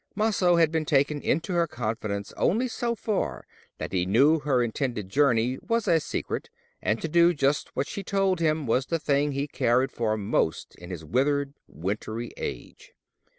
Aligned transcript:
Maso 0.15 0.55
had 0.55 0.71
been 0.71 0.83
taken 0.83 1.21
into 1.21 1.53
her 1.53 1.67
confidence 1.67 2.33
only 2.35 2.67
so 2.67 2.95
far 2.95 3.45
that 3.77 3.93
he 3.93 4.03
knew 4.07 4.39
her 4.39 4.63
intended 4.63 5.09
journey 5.09 5.59
was 5.61 5.87
a 5.87 5.99
secret; 5.99 6.49
and 6.81 6.99
to 7.03 7.07
do 7.07 7.35
just 7.35 7.75
what 7.75 7.85
she 7.85 8.01
told 8.01 8.39
him 8.39 8.65
was 8.65 8.87
the 8.87 8.97
thing 8.97 9.33
he 9.33 9.45
cared 9.47 9.91
most 10.17 10.73
for 10.75 10.83
in 10.83 10.89
his 10.89 11.05
withered 11.05 11.53
wintry 11.67 12.31
age. 12.35 12.93